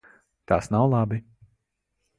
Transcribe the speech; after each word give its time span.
Tas 0.51 0.71
nav 0.77 0.89
labi. 0.95 1.21